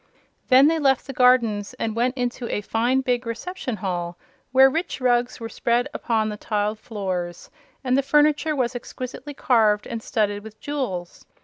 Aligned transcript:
Then 0.47 0.67
they 0.67 0.79
left 0.79 1.05
the 1.05 1.13
gardens 1.13 1.75
and 1.75 1.95
went 1.95 2.17
into 2.17 2.49
a 2.49 2.61
fine, 2.61 3.01
big 3.01 3.27
reception 3.27 3.75
hall, 3.75 4.17
where 4.51 4.67
rich 4.67 4.99
rugs 4.99 5.39
were 5.39 5.47
spread 5.47 5.87
upon 5.93 6.27
the 6.27 6.37
tiled 6.37 6.79
floors 6.79 7.51
and 7.83 7.95
the 7.95 8.01
furniture 8.01 8.55
was 8.55 8.75
exquisitely 8.75 9.35
carved 9.35 9.85
and 9.85 10.01
studded 10.01 10.43
with 10.43 10.59
jewels. 10.59 11.27